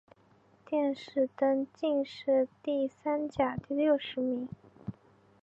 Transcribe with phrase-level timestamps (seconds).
[0.65, 4.49] 殿试登进士第三甲第六十名。